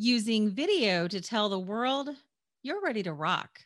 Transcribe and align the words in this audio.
using 0.00 0.48
video 0.48 1.06
to 1.06 1.20
tell 1.20 1.50
the 1.50 1.58
world 1.58 2.08
you're 2.62 2.80
ready 2.80 3.02
to 3.02 3.12
rock. 3.12 3.60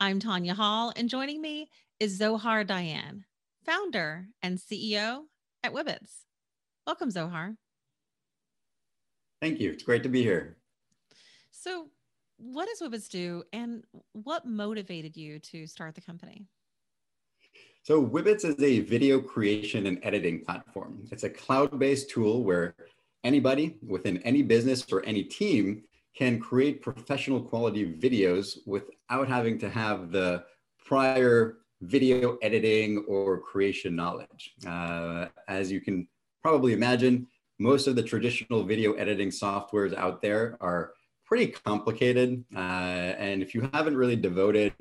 I'm 0.00 0.18
Tanya 0.18 0.54
Hall, 0.54 0.90
and 0.96 1.06
joining 1.06 1.42
me 1.42 1.68
is 2.00 2.16
Zohar 2.16 2.64
Dayan, 2.64 3.24
founder 3.66 4.26
and 4.40 4.56
CEO 4.56 5.24
at 5.62 5.74
Wibbitz. 5.74 6.22
Welcome, 6.86 7.10
Zohar. 7.10 7.56
Thank 9.42 9.60
you. 9.60 9.72
It's 9.72 9.82
great 9.82 10.02
to 10.04 10.08
be 10.08 10.22
here. 10.22 10.56
So, 11.50 11.88
what 12.38 12.66
does 12.66 12.80
Wibbitz 12.80 13.10
do, 13.10 13.42
and 13.52 13.84
what 14.14 14.46
motivated 14.46 15.14
you 15.14 15.40
to 15.40 15.66
start 15.66 15.94
the 15.94 16.00
company? 16.00 16.46
So, 17.82 18.02
Wibbitz 18.02 18.46
is 18.46 18.62
a 18.62 18.80
video 18.80 19.20
creation 19.20 19.88
and 19.88 19.98
editing 20.02 20.42
platform. 20.42 21.06
It's 21.12 21.24
a 21.24 21.28
cloud 21.28 21.78
based 21.78 22.08
tool 22.08 22.44
where 22.44 22.74
anybody 23.24 23.76
within 23.86 24.18
any 24.18 24.42
business 24.42 24.84
or 24.92 25.04
any 25.04 25.24
team 25.24 25.82
can 26.16 26.38
create 26.38 26.80
professional 26.80 27.40
quality 27.40 27.84
videos 27.92 28.58
without 28.66 29.26
having 29.26 29.58
to 29.58 29.68
have 29.68 30.12
the 30.12 30.44
prior 30.86 31.58
video 31.82 32.36
editing 32.42 33.04
or 33.08 33.40
creation 33.40 33.96
knowledge. 33.96 34.54
Uh, 34.66 35.26
as 35.48 35.72
you 35.72 35.80
can 35.80 36.06
probably 36.42 36.72
imagine, 36.72 37.26
most 37.58 37.86
of 37.86 37.96
the 37.96 38.02
traditional 38.02 38.62
video 38.62 38.92
editing 38.94 39.30
softwares 39.30 39.94
out 39.96 40.22
there 40.22 40.56
are 40.60 40.92
pretty 41.24 41.48
complicated. 41.48 42.44
Uh, 42.54 42.58
and 43.18 43.42
if 43.42 43.54
you 43.54 43.68
haven't 43.72 43.96
really 43.96 44.16
devoted 44.16 44.72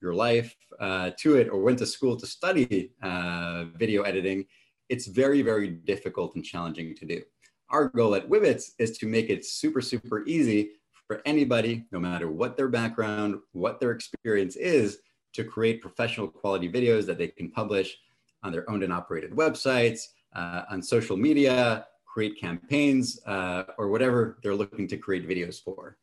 your 0.00 0.14
life 0.14 0.56
uh, 0.80 1.10
to 1.18 1.36
it 1.36 1.48
or 1.48 1.60
went 1.60 1.78
to 1.78 1.86
school 1.86 2.16
to 2.16 2.26
study 2.26 2.90
uh, 3.02 3.64
video 3.76 4.02
editing, 4.02 4.44
it's 4.88 5.06
very, 5.06 5.42
very 5.42 5.68
difficult 5.68 6.34
and 6.34 6.44
challenging 6.44 6.94
to 6.96 7.04
do. 7.04 7.22
Our 7.70 7.88
goal 7.88 8.16
at 8.16 8.28
Wibbitz 8.28 8.72
is 8.78 8.98
to 8.98 9.06
make 9.06 9.30
it 9.30 9.44
super, 9.44 9.80
super 9.80 10.24
easy 10.26 10.72
for 11.06 11.22
anybody, 11.24 11.86
no 11.92 12.00
matter 12.00 12.28
what 12.28 12.56
their 12.56 12.68
background, 12.68 13.36
what 13.52 13.78
their 13.78 13.92
experience 13.92 14.56
is, 14.56 14.98
to 15.34 15.44
create 15.44 15.80
professional 15.80 16.26
quality 16.26 16.70
videos 16.70 17.06
that 17.06 17.16
they 17.16 17.28
can 17.28 17.50
publish 17.50 17.96
on 18.42 18.50
their 18.50 18.68
owned 18.68 18.82
and 18.82 18.92
operated 18.92 19.30
websites, 19.30 20.08
uh, 20.34 20.62
on 20.68 20.82
social 20.82 21.16
media, 21.16 21.86
create 22.04 22.40
campaigns, 22.40 23.20
uh, 23.26 23.64
or 23.78 23.88
whatever 23.88 24.38
they're 24.42 24.54
looking 24.54 24.88
to 24.88 24.96
create 24.96 25.28
videos 25.28 25.62
for. 25.62 25.96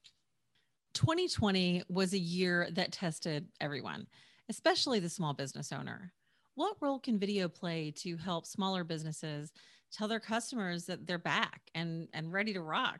2020 0.93 1.83
was 1.89 2.13
a 2.13 2.17
year 2.17 2.69
that 2.71 2.93
tested 2.93 3.45
everyone, 3.59 4.07
especially 4.47 4.99
the 4.99 5.09
small 5.09 5.33
business 5.33 5.73
owner. 5.73 6.13
What 6.55 6.77
role 6.79 6.99
can 6.99 7.19
video 7.19 7.47
play 7.49 7.91
to 7.97 8.17
help 8.17 8.45
smaller 8.45 8.83
businesses 8.83 9.51
tell 9.91 10.07
their 10.07 10.19
customers 10.19 10.85
that 10.85 11.07
they're 11.07 11.17
back 11.17 11.61
and, 11.75 12.07
and 12.13 12.31
ready 12.31 12.53
to 12.53 12.61
rock? 12.61 12.99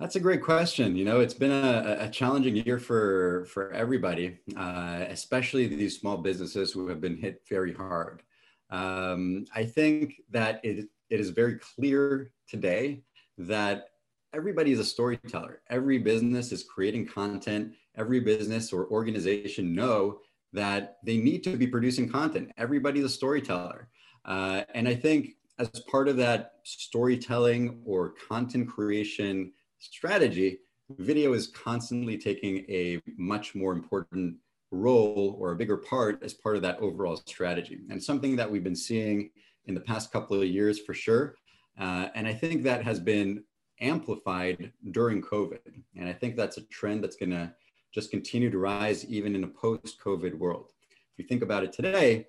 That's 0.00 0.16
a 0.16 0.20
great 0.20 0.42
question. 0.42 0.96
You 0.96 1.04
know, 1.04 1.20
it's 1.20 1.34
been 1.34 1.50
a, 1.50 1.96
a 2.00 2.08
challenging 2.08 2.56
year 2.56 2.78
for 2.78 3.44
for 3.52 3.70
everybody, 3.72 4.38
uh, 4.56 5.04
especially 5.08 5.66
these 5.66 6.00
small 6.00 6.16
businesses 6.16 6.72
who 6.72 6.88
have 6.88 7.02
been 7.02 7.18
hit 7.18 7.42
very 7.50 7.74
hard. 7.74 8.22
Um, 8.70 9.44
I 9.54 9.64
think 9.64 10.22
that 10.30 10.60
it, 10.64 10.88
it 11.10 11.20
is 11.20 11.30
very 11.30 11.58
clear 11.58 12.32
today 12.48 13.02
that 13.36 13.88
everybody 14.32 14.72
is 14.72 14.78
a 14.78 14.84
storyteller. 14.84 15.60
Every 15.68 15.98
business 15.98 16.50
is 16.50 16.64
creating 16.64 17.06
content. 17.06 17.74
Every 17.94 18.20
business 18.20 18.72
or 18.72 18.86
organization 18.86 19.74
know 19.74 20.20
that 20.52 20.96
they 21.04 21.18
need 21.18 21.44
to 21.44 21.56
be 21.56 21.66
producing 21.66 22.08
content. 22.08 22.52
Everybody's 22.56 23.04
a 23.04 23.08
storyteller. 23.08 23.88
Uh, 24.24 24.62
and 24.74 24.88
I 24.88 24.94
think 24.94 25.36
as 25.58 25.68
part 25.90 26.08
of 26.08 26.16
that 26.16 26.54
storytelling 26.64 27.80
or 27.84 28.14
content 28.28 28.68
creation 28.68 29.52
strategy, 29.78 30.58
video 30.98 31.32
is 31.32 31.48
constantly 31.48 32.18
taking 32.18 32.64
a 32.68 33.00
much 33.16 33.54
more 33.54 33.72
important 33.72 34.36
role 34.70 35.36
or 35.38 35.52
a 35.52 35.56
bigger 35.56 35.76
part 35.76 36.22
as 36.22 36.32
part 36.32 36.56
of 36.56 36.62
that 36.62 36.78
overall 36.78 37.16
strategy. 37.26 37.80
And 37.90 38.02
something 38.02 38.36
that 38.36 38.50
we've 38.50 38.64
been 38.64 38.76
seeing 38.76 39.30
in 39.66 39.74
the 39.74 39.80
past 39.80 40.12
couple 40.12 40.40
of 40.40 40.48
years 40.48 40.78
for 40.80 40.94
sure. 40.94 41.34
Uh, 41.78 42.08
and 42.14 42.26
I 42.26 42.32
think 42.32 42.62
that 42.62 42.82
has 42.84 43.00
been 43.00 43.44
amplified 43.80 44.72
during 44.90 45.22
COVID. 45.22 45.82
And 45.96 46.08
I 46.08 46.12
think 46.12 46.36
that's 46.36 46.58
a 46.58 46.62
trend 46.62 47.02
that's 47.02 47.16
going 47.16 47.30
to 47.30 47.52
just 47.92 48.10
continue 48.10 48.50
to 48.50 48.58
rise 48.58 49.04
even 49.06 49.34
in 49.34 49.44
a 49.44 49.48
post 49.48 50.00
COVID 50.04 50.34
world. 50.38 50.72
If 50.90 51.18
you 51.18 51.24
think 51.26 51.42
about 51.42 51.64
it 51.64 51.72
today, 51.72 52.26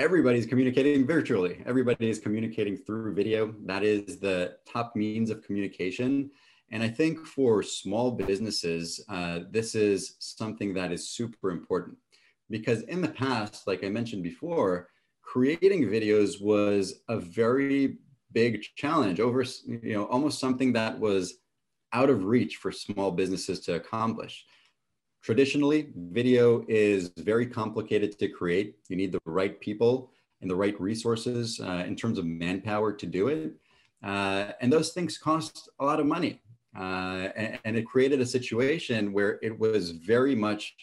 everybody's 0.00 0.46
communicating 0.46 1.06
virtually. 1.06 1.62
Everybody 1.66 2.08
is 2.08 2.18
communicating 2.18 2.74
through 2.74 3.12
video. 3.14 3.54
That 3.66 3.82
is 3.82 4.18
the 4.18 4.56
top 4.66 4.96
means 4.96 5.28
of 5.28 5.44
communication. 5.44 6.30
And 6.70 6.82
I 6.82 6.88
think 6.88 7.26
for 7.26 7.62
small 7.62 8.10
businesses, 8.10 9.04
uh, 9.10 9.40
this 9.50 9.74
is 9.74 10.16
something 10.18 10.72
that 10.72 10.90
is 10.90 11.10
super 11.10 11.50
important 11.50 11.98
because 12.48 12.80
in 12.84 13.02
the 13.02 13.10
past, 13.10 13.66
like 13.66 13.84
I 13.84 13.90
mentioned 13.90 14.22
before, 14.22 14.88
creating 15.20 15.84
videos 15.84 16.40
was 16.40 17.02
a 17.10 17.18
very 17.18 17.98
big 18.32 18.62
challenge 18.76 19.20
over, 19.20 19.44
you 19.66 19.92
know, 19.92 20.06
almost 20.06 20.40
something 20.40 20.72
that 20.72 20.98
was 20.98 21.34
out 21.92 22.08
of 22.08 22.24
reach 22.24 22.56
for 22.56 22.72
small 22.72 23.10
businesses 23.10 23.60
to 23.60 23.74
accomplish. 23.74 24.46
Traditionally, 25.22 25.88
video 25.94 26.64
is 26.66 27.12
very 27.18 27.46
complicated 27.46 28.18
to 28.18 28.28
create. 28.28 28.76
You 28.88 28.96
need 28.96 29.12
the 29.12 29.20
right 29.26 29.60
people 29.60 30.10
and 30.40 30.50
the 30.50 30.56
right 30.56 30.78
resources 30.80 31.60
uh, 31.60 31.84
in 31.86 31.94
terms 31.94 32.18
of 32.18 32.24
manpower 32.24 32.92
to 32.92 33.06
do 33.06 33.28
it. 33.28 33.52
Uh, 34.02 34.52
and 34.62 34.72
those 34.72 34.92
things 34.92 35.18
cost 35.18 35.68
a 35.78 35.84
lot 35.84 36.00
of 36.00 36.06
money. 36.06 36.40
Uh, 36.74 37.28
and, 37.36 37.58
and, 37.64 37.76
it 37.76 37.84
created 37.84 38.20
a 38.20 38.26
situation 38.26 39.12
where 39.12 39.40
it 39.42 39.58
was 39.58 39.90
very 39.90 40.36
much, 40.36 40.74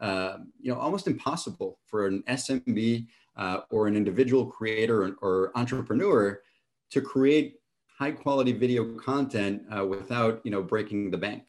uh, 0.00 0.38
you 0.60 0.72
know, 0.72 0.78
almost 0.78 1.08
impossible 1.08 1.80
for 1.84 2.06
an 2.06 2.22
SMB 2.28 3.06
uh, 3.36 3.58
or 3.70 3.88
an 3.88 3.96
individual 3.96 4.46
creator 4.46 5.02
or, 5.02 5.16
or, 5.20 5.52
entrepreneur 5.56 6.40
to 6.90 7.00
create 7.00 7.56
high 7.88 8.12
quality 8.12 8.52
video 8.52 8.94
content 8.94 9.62
uh, 9.76 9.84
without, 9.84 10.40
you 10.44 10.50
know, 10.52 10.62
breaking 10.62 11.10
the 11.10 11.18
bank. 11.18 11.42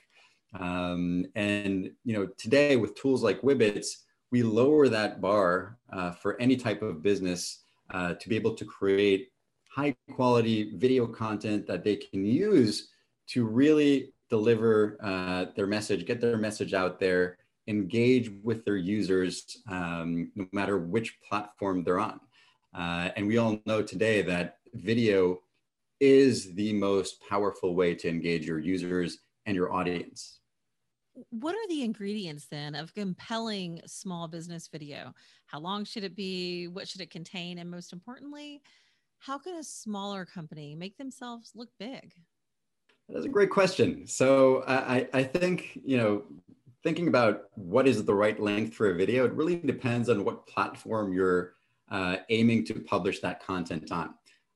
Um, 0.59 1.25
and 1.36 1.91
you 2.03 2.14
know, 2.14 2.28
today 2.38 2.75
with 2.75 2.96
tools 2.96 3.24
like 3.24 3.41
Wibbitz, 3.41 3.97
we 4.31 4.44
lower 4.44 4.90
that 4.90 5.22
bar 5.22 5.78
uh, 5.91 6.12
for 6.12 6.40
any 6.41 6.56
type 6.56 6.81
of 6.81 7.03
business 7.03 7.64
uh, 7.91 8.16
to 8.16 8.30
be 8.30 8.36
able 8.36 8.56
to 8.56 8.66
create 8.66 9.31
high 9.69 9.96
quality 10.13 10.75
video 10.75 11.08
content 11.08 11.68
that 11.68 11.84
they 11.84 11.96
can 11.96 12.25
use 12.25 12.90
to 13.28 13.46
really 13.46 14.13
deliver 14.30 14.97
uh, 15.03 15.46
their 15.56 15.68
message, 15.68 16.06
get 16.06 16.22
their 16.22 16.38
message 16.38 16.74
out 16.74 17.00
there, 17.00 17.38
engage 17.68 18.31
with 18.44 18.66
their 18.66 18.78
users, 18.78 19.59
um, 19.69 20.31
no 20.36 20.47
matter 20.52 20.78
which 20.78 21.19
platform 21.22 21.84
they're 21.84 22.00
on. 22.00 22.19
Uh, 22.75 23.09
and 23.16 23.28
we 23.28 23.38
all 23.38 23.59
know 23.66 23.81
today 23.81 24.22
that 24.22 24.58
video 24.74 25.40
is 26.00 26.53
the 26.56 26.74
most 26.74 27.22
powerful 27.30 27.75
way 27.75 27.94
to 27.94 28.09
engage 28.09 28.46
your 28.46 28.59
users 28.59 29.19
and 29.46 29.56
your 29.56 29.72
audience 29.72 30.40
what 31.29 31.56
are 31.56 31.68
the 31.69 31.84
ingredients 31.84 32.47
then 32.50 32.75
of 32.75 32.94
compelling 32.94 33.81
small 33.85 34.28
business 34.28 34.68
video? 34.68 35.13
How 35.46 35.59
long 35.59 35.85
should 35.85 36.03
it 36.03 36.16
be? 36.16 36.68
What 36.68 36.88
should 36.88 37.01
it 37.01 37.12
contain? 37.12 37.59
And 37.59 37.69
most 37.69 37.94
importantly, 37.94 38.62
how 39.19 39.38
can 39.38 39.56
a 39.56 39.63
smaller 39.63 40.25
company 40.25 40.75
make 40.75 40.97
themselves 40.97 41.51
look 41.56 41.69
big? 41.79 42.13
That's 43.09 43.25
a 43.25 43.29
great 43.29 43.50
question. 43.50 44.07
So 44.07 44.63
I, 44.68 45.07
I 45.13 45.24
think, 45.24 45.79
you 45.84 45.97
know, 45.97 46.24
thinking 46.84 47.07
about 47.07 47.44
what 47.56 47.88
is 47.88 48.03
the 48.03 48.13
right 48.13 48.40
length 48.40 48.74
for 48.74 48.91
a 48.91 48.95
video, 48.95 49.25
it 49.25 49.34
really 49.34 49.57
depends 49.57 50.09
on 50.09 50.24
what 50.24 50.47
platform 50.47 51.13
you're 51.13 51.53
uh, 51.91 52.18
aiming 52.30 52.66
to 52.66 52.80
publish 52.80 53.19
that 53.19 53.44
content 53.44 53.91
on. 53.91 54.13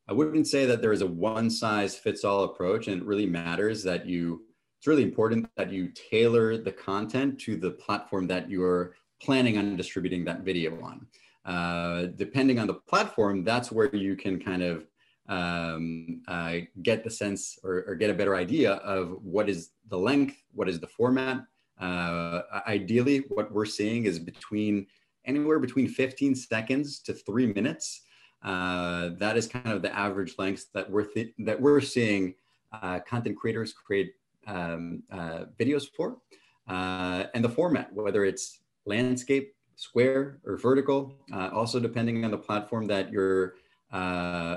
I 0.10 0.14
wouldn't 0.14 0.48
say 0.48 0.66
that 0.66 0.82
there 0.82 0.94
is 0.94 1.02
a 1.02 1.08
one 1.08 1.50
size 1.50 1.96
fits 1.96 2.24
all 2.24 2.46
approach, 2.46 2.88
and 2.88 3.02
it 3.02 3.06
really 3.06 3.26
matters 3.26 3.84
that 3.84 4.06
you 4.06 4.47
it's 4.78 4.88
really 4.88 5.04
important 5.04 5.50
that 5.58 5.72
you 5.72 5.90
tailor 5.90 6.58
the 6.58 6.72
content 6.72 7.40
to 7.42 7.56
the 7.56 7.72
platform 7.72 8.28
that 8.28 8.50
you're 8.50 8.96
planning 9.22 9.58
on 9.58 9.76
distributing 9.76 10.24
that 10.26 10.42
video 10.42 10.80
on. 10.82 11.08
Uh, 11.46 12.08
depending 12.16 12.60
on 12.60 12.68
the 12.68 12.74
platform, 12.74 13.44
that's 13.44 13.72
where 13.72 13.94
you 13.96 14.16
can 14.16 14.40
kind 14.40 14.62
of 14.62 14.86
um, 15.30 16.22
uh, 16.28 16.58
get 16.84 17.04
the 17.04 17.10
sense 17.10 17.58
or, 17.64 17.84
or, 17.88 17.96
get 17.96 18.10
a 18.10 18.14
better 18.14 18.36
idea 18.36 18.76
of 18.76 19.18
what 19.22 19.50
is 19.50 19.72
the 19.90 19.98
length, 19.98 20.42
what 20.54 20.70
is 20.70 20.80
the 20.80 20.88
format. 20.88 21.42
Uh, 21.82 22.42
ideally, 22.66 23.26
what 23.30 23.52
we're 23.52 23.66
seeing 23.66 24.06
is 24.06 24.20
between 24.20 24.88
anywhere 25.26 25.60
between 25.60 25.88
15 25.88 26.34
seconds 26.34 27.00
to 27.00 27.14
three 27.14 27.48
minutes. 27.48 28.04
Uh, 28.42 29.10
that 29.18 29.36
is 29.36 29.48
kind 29.48 29.70
of 29.70 29.82
the 29.82 29.94
average 29.94 30.36
length 30.38 30.68
that 30.74 30.90
we're 30.90 31.04
th- 31.04 31.34
that 31.40 31.60
we're 31.60 31.82
seeing 31.82 32.34
uh, 32.72 33.00
content 33.00 33.36
creators 33.36 33.74
create 33.74 34.14
um, 34.48 35.04
uh, 35.12 35.46
videos 35.60 35.86
for, 35.96 36.18
uh, 36.68 37.26
and 37.34 37.44
the 37.46 37.50
format, 37.50 37.94
whether 37.94 38.26
it's 38.26 38.62
landscape, 38.86 39.54
square, 39.76 40.40
or 40.46 40.58
vertical, 40.58 41.14
uh, 41.32 41.50
also 41.54 41.80
depending 41.80 42.26
on 42.26 42.32
the 42.32 42.38
platform 42.38 42.86
that 42.88 43.12
you're 43.12 43.56
uh, 43.94 43.96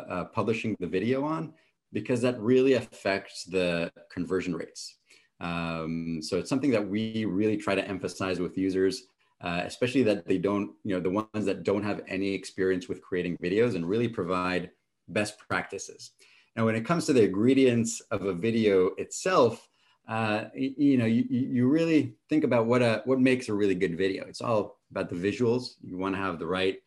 uh, 0.09 0.25
publishing 0.25 0.77
the 0.81 0.87
video 0.87 1.25
on. 1.25 1.53
because 1.93 2.21
that 2.21 2.41
really 2.41 2.75
affects 2.75 3.45
the 3.45 3.91
conversion 4.13 4.55
rates. 4.55 4.97
Um, 5.41 6.21
so 6.23 6.39
it's 6.39 6.49
something 6.49 6.71
that 6.71 6.87
we 6.87 7.25
really 7.25 7.57
try 7.57 7.75
to 7.75 7.87
emphasize 7.87 8.39
with 8.41 8.59
users, 8.59 9.05
uh, 9.41 9.63
especially 9.65 10.03
that 10.05 10.27
they 10.27 10.39
don't, 10.39 10.73
you 10.85 10.95
know, 10.95 11.01
the 11.01 11.11
ones 11.11 11.47
that 11.47 11.63
don't 11.63 11.83
have 11.83 12.03
any 12.07 12.35
experience 12.35 12.89
with 12.89 13.01
creating 13.03 13.37
videos 13.43 13.75
and 13.75 13.89
really 13.89 14.09
provide 14.09 14.71
best 15.09 15.39
practices. 15.39 16.13
Now, 16.57 16.67
when 16.67 16.75
it 16.75 16.85
comes 16.85 17.07
to 17.07 17.13
the 17.13 17.25
ingredients 17.25 18.01
of 18.11 18.25
a 18.27 18.35
video 18.35 18.89
itself, 18.99 19.70
uh, 20.11 20.49
you, 20.55 20.99
know, 20.99 21.07
you, 21.07 21.25
you 21.31 21.69
really 21.69 22.17
think 22.29 22.43
about 22.43 22.67
what 22.67 22.83
a 22.83 23.01
what 23.05 23.21
makes 23.21 23.49
a 23.49 23.55
really 23.55 23.77
good 23.77 23.97
video. 23.97 24.25
It's 24.27 24.41
all 24.41 24.81
about 24.91 25.09
the 25.09 25.15
visuals. 25.15 25.75
You 25.83 25.97
want 25.97 26.17
to 26.17 26.21
have 26.21 26.41
the 26.41 26.47
right 26.49 26.79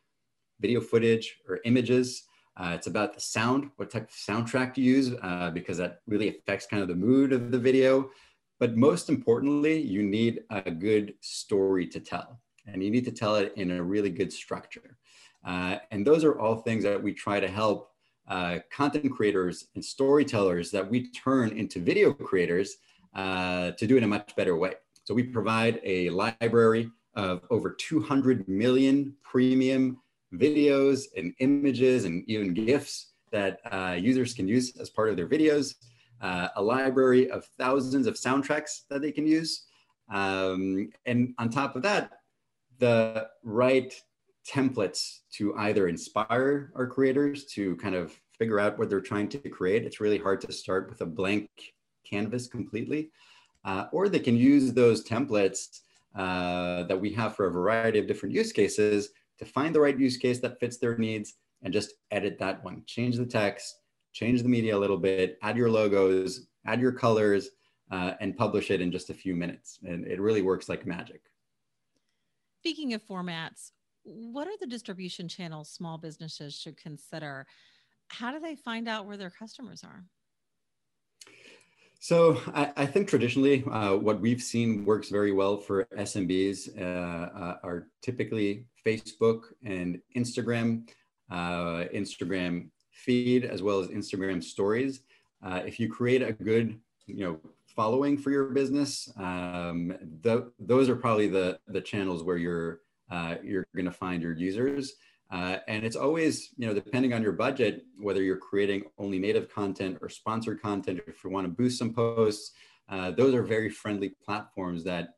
video 0.60 0.82
footage 0.82 1.38
or 1.48 1.62
images. 1.64 2.24
Uh, 2.58 2.74
it's 2.76 2.88
about 2.88 3.14
the 3.14 3.22
sound, 3.22 3.72
what 3.78 3.90
type 3.90 4.10
of 4.10 4.16
soundtrack 4.16 4.74
to 4.74 4.82
use, 4.82 5.14
uh, 5.24 5.50
because 5.52 5.78
that 5.78 6.02
really 6.06 6.28
affects 6.28 6.68
kind 6.68 6.82
of 6.82 6.90
the 6.90 6.96
mood 6.96 7.32
of 7.32 7.50
the 7.50 7.58
video. 7.58 8.10
But 8.60 8.76
most 8.76 9.08
importantly, 9.08 9.80
you 9.80 10.04
need 10.04 10.42
a 10.50 10.70
good 10.70 11.14
story 11.22 11.88
to 11.88 12.02
tell, 12.02 12.42
and 12.68 12.84
you 12.84 12.92
need 12.92 13.06
to 13.06 13.12
tell 13.12 13.38
it 13.38 13.54
in 13.56 13.72
a 13.72 13.82
really 13.82 14.10
good 14.10 14.34
structure. 14.34 14.98
Uh, 15.46 15.78
and 15.92 16.06
those 16.06 16.26
are 16.26 16.38
all 16.40 16.58
things 16.58 16.84
that 16.84 17.02
we 17.02 17.14
try 17.14 17.40
to 17.40 17.48
help 17.48 17.92
uh, 18.28 18.60
content 18.70 19.12
creators 19.12 19.68
and 19.76 19.84
storytellers 19.84 20.72
that 20.72 20.90
we 20.90 21.10
turn 21.12 21.50
into 21.58 21.80
video 21.80 22.14
creators 22.14 22.78
uh, 23.16 23.72
to 23.72 23.88
do 23.88 23.96
it 23.96 24.00
in 24.00 24.04
a 24.04 24.08
much 24.08 24.36
better 24.36 24.56
way. 24.56 24.74
So 25.04 25.14
we 25.14 25.24
provide 25.24 25.80
a 25.84 26.10
library 26.10 26.90
of 27.16 27.42
over 27.50 27.72
200 27.72 28.48
million 28.48 29.16
premium 29.24 29.98
videos 30.34 31.06
and 31.16 31.34
images 31.40 32.06
and 32.06 32.24
even 32.28 32.54
GIFs 32.54 33.14
that 33.32 33.60
uh, 33.72 33.98
users 34.00 34.34
can 34.34 34.48
use 34.48 34.76
as 34.78 34.90
part 34.90 35.10
of 35.10 35.18
their 35.18 35.28
videos, 35.28 35.76
uh, 36.22 36.48
a 36.56 36.62
library 36.62 37.30
of 37.30 37.46
thousands 37.58 38.08
of 38.08 38.16
soundtracks 38.16 38.82
that 38.90 39.02
they 39.02 39.12
can 39.12 39.28
use. 39.28 39.66
Um, 40.12 40.90
and 41.06 41.34
on 41.38 41.50
top 41.50 41.76
of 41.76 41.82
that, 41.84 42.12
the 42.80 43.28
right 43.44 43.94
templates 44.48 45.20
to 45.34 45.56
either 45.58 45.88
inspire 45.88 46.72
our 46.76 46.88
creators 46.88 47.46
to 47.46 47.76
kind 47.78 47.96
of 47.96 48.20
figure 48.38 48.60
out 48.60 48.78
what 48.78 48.90
they're 48.90 49.02
trying 49.02 49.30
to 49.30 49.38
create. 49.38 49.86
It's 49.86 50.00
really 50.00 50.18
hard 50.18 50.42
to 50.42 50.52
start 50.52 50.90
with 50.90 51.02
a 51.02 51.06
blank 51.06 51.50
canvas 52.04 52.48
completely. 52.48 53.12
Uh, 53.66 53.86
or 53.92 54.10
they 54.10 54.20
can 54.20 54.36
use 54.36 54.74
those 54.74 55.06
templates 55.06 55.80
uh, 56.16 56.84
that 56.84 57.00
we 57.00 57.12
have 57.14 57.36
for 57.36 57.48
a 57.48 57.52
variety 57.52 57.98
of 57.98 58.08
different 58.08 58.36
use 58.36 58.52
cases 58.52 59.10
to 59.38 59.46
find 59.46 59.74
the 59.74 59.80
right 59.80 59.98
use 59.98 60.18
case 60.18 60.40
that 60.40 60.60
fits 60.60 60.78
their 60.78 60.98
needs 60.98 61.36
and 61.64 61.74
just 61.74 61.94
edit 62.12 62.38
that 62.40 62.64
one. 62.64 62.84
Change 62.86 63.18
the 63.18 63.26
text, 63.26 63.80
change 64.12 64.44
the 64.44 64.50
media 64.50 64.78
a 64.78 64.80
little 64.80 64.98
bit, 64.98 65.40
add 65.42 65.58
your 65.58 65.70
logos, 65.70 66.48
add 66.66 66.82
your 66.82 66.92
colors, 66.92 67.50
uh, 67.92 68.14
and 68.20 68.38
publish 68.38 68.70
it 68.70 68.82
in 68.82 68.92
just 68.92 69.10
a 69.10 69.14
few 69.14 69.36
minutes. 69.36 69.80
And 69.84 70.06
it 70.06 70.20
really 70.20 70.42
works 70.42 70.70
like 70.70 70.86
magic. 70.86 71.22
Speaking 72.60 72.94
of 72.94 73.04
formats, 73.04 73.72
what 74.04 74.48
are 74.48 74.58
the 74.60 74.68
distribution 74.68 75.28
channels 75.28 75.70
small 75.70 75.98
businesses 75.98 76.54
should 76.56 76.78
consider? 76.78 77.46
How 78.08 78.32
do 78.32 78.40
they 78.40 78.56
find 78.56 78.88
out 78.88 79.06
where 79.06 79.18
their 79.18 79.30
customers 79.30 79.84
are? 79.84 80.04
So 82.04 82.38
I, 82.54 82.70
I 82.76 82.86
think 82.86 83.08
traditionally, 83.08 83.64
uh, 83.72 83.96
what 83.96 84.20
we've 84.20 84.42
seen 84.42 84.84
works 84.84 85.08
very 85.08 85.32
well 85.32 85.56
for 85.56 85.86
SMBs 85.98 86.78
uh, 86.78 86.84
uh, 86.84 87.58
are 87.64 87.88
typically 88.02 88.66
Facebook 88.86 89.44
and 89.64 90.02
Instagram, 90.14 90.86
uh, 91.32 91.86
Instagram 91.96 92.68
feed, 92.92 93.46
as 93.46 93.64
well 93.64 93.80
as 93.80 93.88
Instagram 93.88 94.44
stories. 94.44 95.04
Uh, 95.42 95.62
if 95.66 95.80
you 95.80 95.90
create 95.90 96.22
a 96.22 96.34
good, 96.34 96.78
you 97.08 97.24
know, 97.24 97.40
following 97.74 98.18
for 98.18 98.32
your 98.32 98.48
business, 98.50 99.10
um, 99.16 99.96
the, 100.24 100.52
those 100.60 100.90
are 100.90 100.98
probably 100.98 101.30
the 101.30 101.58
the 101.70 101.80
channels 101.80 102.22
where 102.22 102.36
you're 102.36 102.82
uh, 103.12 103.36
you're 103.42 103.66
going 103.74 103.86
to 103.86 103.92
find 103.92 104.22
your 104.22 104.34
users. 104.34 104.96
Uh, 105.34 105.58
and 105.68 105.84
it's 105.84 105.96
always, 105.96 106.50
you 106.58 106.68
know, 106.68 106.76
depending 106.76 107.12
on 107.12 107.24
your 107.24 107.32
budget, 107.32 107.86
whether 108.00 108.22
you're 108.22 108.38
creating 108.38 108.84
only 109.00 109.18
native 109.18 109.52
content 109.52 109.98
or 110.00 110.08
sponsored 110.08 110.62
content, 110.62 111.02
if 111.08 111.24
you 111.24 111.30
want 111.32 111.44
to 111.44 111.52
boost 111.52 111.80
some 111.80 111.92
posts, 111.92 112.52
uh, 112.88 113.10
those 113.10 113.34
are 113.34 113.42
very 113.42 113.68
friendly 113.68 114.14
platforms 114.24 114.84
that 114.84 115.16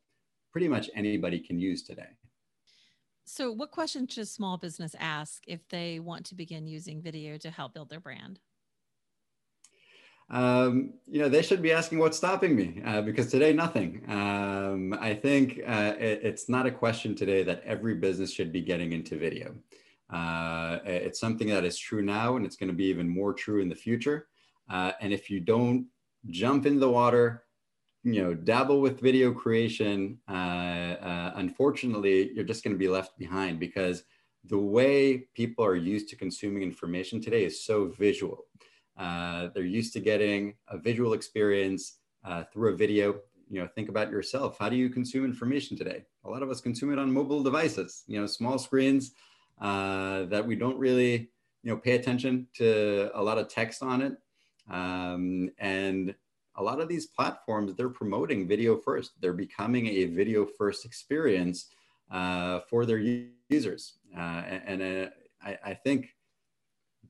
pretty 0.53 0.69
much 0.69 0.89
anybody 0.95 1.37
can 1.37 1.59
use 1.59 1.83
today. 1.83 2.07
So, 3.25 3.51
what 3.51 3.71
questions 3.71 4.13
should 4.13 4.29
small 4.29 4.57
business 4.57 4.95
ask 4.99 5.43
if 5.47 5.67
they 5.67 5.99
want 5.99 6.25
to 6.27 6.35
begin 6.35 6.65
using 6.65 7.01
video 7.01 7.37
to 7.39 7.51
help 7.51 7.73
build 7.73 7.89
their 7.89 7.99
brand? 7.99 8.39
Um, 10.29 10.93
you 11.07 11.19
know, 11.19 11.27
they 11.27 11.41
should 11.41 11.61
be 11.61 11.73
asking 11.73 11.99
what's 11.99 12.17
stopping 12.17 12.55
me 12.55 12.81
uh, 12.85 13.01
because 13.01 13.29
today, 13.29 13.51
nothing. 13.51 14.09
Um, 14.09 14.97
I 14.97 15.13
think 15.13 15.59
uh, 15.67 15.95
it, 15.99 16.21
it's 16.23 16.47
not 16.47 16.65
a 16.65 16.71
question 16.71 17.15
today 17.15 17.43
that 17.43 17.63
every 17.65 17.95
business 17.95 18.31
should 18.31 18.53
be 18.53 18.61
getting 18.61 18.93
into 18.93 19.17
video. 19.17 19.55
Uh, 20.11 20.79
it's 20.85 21.19
something 21.19 21.47
that 21.47 21.65
is 21.65 21.77
true 21.77 22.01
now 22.01 22.35
and 22.35 22.45
it's 22.45 22.55
going 22.55 22.69
to 22.69 22.75
be 22.75 22.85
even 22.85 23.07
more 23.07 23.33
true 23.33 23.61
in 23.61 23.69
the 23.69 23.75
future. 23.75 24.27
Uh, 24.69 24.91
and 25.01 25.11
if 25.11 25.29
you 25.29 25.39
don't 25.39 25.87
jump 26.29 26.65
in 26.65 26.79
the 26.79 26.89
water, 26.89 27.43
you 28.03 28.21
know, 28.21 28.33
dabble 28.33 28.81
with 28.81 28.99
video 28.99 29.33
creation, 29.33 30.19
uh, 30.29 30.31
uh 30.31 31.31
unfortunately, 31.35 32.31
you're 32.33 32.43
just 32.45 32.63
going 32.63 32.73
to 32.73 32.79
be 32.79 32.87
left 32.87 33.17
behind 33.17 33.59
because 33.59 34.03
the 34.43 34.57
way 34.57 35.27
people 35.33 35.65
are 35.65 35.75
used 35.75 36.07
to 36.09 36.15
consuming 36.15 36.61
information 36.61 37.19
today 37.19 37.45
is 37.45 37.65
so 37.65 37.87
visual. 37.97 38.45
Uh, 38.95 39.49
they're 39.53 39.63
used 39.63 39.91
to 39.93 39.99
getting 39.99 40.53
a 40.67 40.77
visual 40.77 41.13
experience 41.13 41.97
uh, 42.23 42.43
through 42.53 42.73
a 42.73 42.77
video 42.77 43.15
you 43.49 43.61
know 43.61 43.67
think 43.75 43.89
about 43.89 44.09
yourself 44.09 44.57
how 44.59 44.69
do 44.69 44.75
you 44.75 44.89
consume 44.89 45.23
information 45.23 45.77
today 45.77 46.03
a 46.23 46.29
lot 46.29 46.41
of 46.41 46.49
us 46.49 46.61
consume 46.61 46.91
it 46.91 46.99
on 46.99 47.11
mobile 47.11 47.43
devices 47.43 48.03
you 48.07 48.19
know 48.19 48.25
small 48.25 48.57
screens 48.57 49.11
uh, 49.61 50.23
that 50.25 50.45
we 50.45 50.55
don't 50.55 50.77
really 50.77 51.29
you 51.63 51.71
know 51.71 51.77
pay 51.77 51.95
attention 51.95 52.47
to 52.53 53.09
a 53.13 53.21
lot 53.21 53.37
of 53.37 53.49
text 53.49 53.81
on 53.83 54.01
it. 54.01 54.13
Um, 54.69 55.49
and 55.59 56.15
a 56.55 56.63
lot 56.63 56.79
of 56.79 56.87
these 56.87 57.07
platforms 57.07 57.73
they're 57.73 57.89
promoting 57.89 58.47
video 58.47 58.77
first. 58.77 59.11
They're 59.19 59.33
becoming 59.33 59.87
a 59.87 60.05
video 60.05 60.45
first 60.45 60.85
experience 60.85 61.67
uh, 62.11 62.61
for 62.69 62.85
their 62.85 62.99
users. 63.49 63.93
Uh, 64.15 64.43
and, 64.65 64.81
uh, 64.81 65.09
I, 65.43 65.57
I, 65.65 65.73
think 65.73 66.15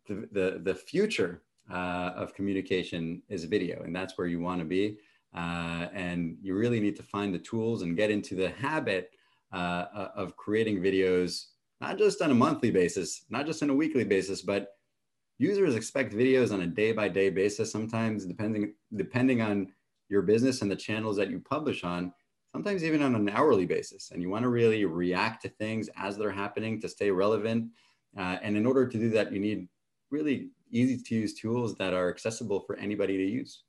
the, 0.07 0.27
the, 0.31 0.61
the 0.63 0.75
future 0.75 1.43
uh, 1.71 2.11
of 2.15 2.33
communication 2.33 3.21
is 3.29 3.43
video 3.43 3.83
and 3.83 3.95
that's 3.95 4.17
where 4.17 4.27
you 4.27 4.39
want 4.39 4.59
to 4.59 4.65
be. 4.65 4.97
Uh, 5.35 5.87
and 5.93 6.37
you 6.41 6.55
really 6.55 6.79
need 6.79 6.95
to 6.95 7.03
find 7.03 7.33
the 7.33 7.39
tools 7.39 7.81
and 7.81 7.97
get 7.97 8.09
into 8.09 8.35
the 8.35 8.49
habit 8.49 9.11
of 9.51 10.35
creating 10.35 10.81
videos 10.81 11.45
not 11.85 11.99
just 11.99 12.19
on 12.23 12.31
a 12.31 12.35
monthly 12.35 12.71
basis, 12.71 13.25
not 13.29 13.45
just 13.45 13.61
on 13.61 13.69
a 13.69 13.75
weekly 13.75 14.03
basis, 14.03 14.41
but 14.41 14.69
users 15.37 15.75
expect 15.75 16.15
videos 16.15 16.51
on 16.51 16.61
a 16.61 16.67
day 16.67 16.91
by 16.91 17.07
day 17.07 17.29
basis, 17.29 17.71
sometimes 17.71 18.25
depending, 18.25 18.73
depending 18.95 19.39
on 19.43 19.71
your 20.09 20.23
business 20.23 20.63
and 20.63 20.71
the 20.71 20.75
channels 20.75 21.15
that 21.15 21.29
you 21.29 21.39
publish 21.39 21.83
on, 21.83 22.11
sometimes 22.51 22.83
even 22.83 23.03
on 23.03 23.13
an 23.13 23.29
hourly 23.29 23.67
basis. 23.67 24.09
And 24.09 24.19
you 24.19 24.31
want 24.31 24.41
to 24.41 24.49
really 24.49 24.83
react 24.85 25.43
to 25.43 25.49
things 25.49 25.87
as 25.95 26.17
they're 26.17 26.31
happening 26.31 26.81
to 26.81 26.89
stay 26.89 27.11
relevant. 27.11 27.69
Uh, 28.17 28.37
and 28.41 28.57
in 28.57 28.65
order 28.65 28.87
to 28.87 28.97
do 28.97 29.11
that, 29.11 29.31
you 29.31 29.39
need 29.39 29.67
really 30.09 30.49
easy 30.71 30.97
to 30.97 31.15
use 31.15 31.35
tools 31.35 31.75
that 31.75 31.93
are 31.93 32.09
accessible 32.09 32.61
for 32.61 32.77
anybody 32.77 33.15
to 33.15 33.25
use. 33.25 33.61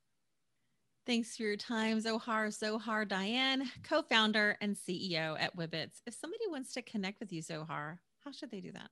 Thanks 1.04 1.36
for 1.36 1.42
your 1.42 1.56
time, 1.56 2.00
Zohar. 2.00 2.50
Zohar 2.50 3.04
Dayan, 3.04 3.62
co 3.84 4.02
founder 4.02 4.56
and 4.62 4.74
CEO 4.74 5.36
at 5.38 5.54
Wibbitz. 5.56 6.00
If 6.06 6.14
somebody 6.14 6.44
wants 6.48 6.72
to 6.72 6.82
connect 6.82 7.20
with 7.20 7.32
you, 7.32 7.42
Zohar, 7.42 8.00
how 8.26 8.32
should 8.32 8.50
they 8.50 8.60
do 8.60 8.72
that? 8.72 8.90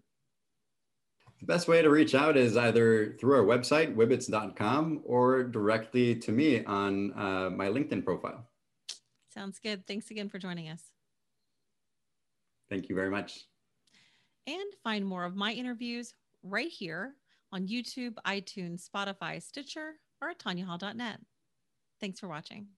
The 1.41 1.47
best 1.47 1.67
way 1.67 1.83
to 1.83 1.91
reach 1.91 2.15
out 2.15 2.37
is 2.37 2.57
either 2.57 3.17
through 3.19 3.35
our 3.37 3.45
website, 3.45 3.95
wibbitz.com, 3.97 5.03
or 5.05 5.43
directly 5.43 6.15
to 6.15 6.31
me 6.31 6.65
on 6.65 7.13
uh, 7.13 7.51
my 7.51 7.67
LinkedIn 7.67 8.05
profile. 8.05 8.47
Sounds 9.29 9.59
good. 9.59 9.87
Thanks 9.89 10.13
again 10.13 10.29
for 10.29 10.39
joining 10.39 10.69
us. 10.69 10.81
Thank 12.71 12.89
you 12.89 12.95
very 12.95 13.11
much. 13.11 13.41
And 14.47 14.63
find 14.85 15.05
more 15.05 15.25
of 15.25 15.35
my 15.35 15.53
interviews 15.53 16.15
right 16.45 16.71
here 16.71 17.15
on 17.51 17.67
YouTube, 17.67 18.15
iTunes, 18.25 18.89
Spotify, 18.89 19.43
Stitcher, 19.43 19.95
or 20.23 20.31
at 20.31 20.39
tanyahall.net. 20.39 21.19
Thanks 22.01 22.21
for 22.21 22.29
watching. 22.29 22.69